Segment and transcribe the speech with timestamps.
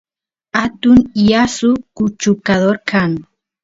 [0.63, 0.97] atun
[1.29, 3.11] lasu kuchukador kan